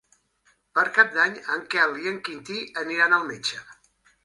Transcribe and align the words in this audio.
Per 0.77 0.85
Cap 0.95 1.11
d'Any 1.17 1.35
en 1.57 1.61
Quel 1.75 1.95
i 2.05 2.11
en 2.15 2.19
Quintí 2.29 2.59
aniran 2.85 3.17
al 3.21 3.31
metge. 3.31 3.65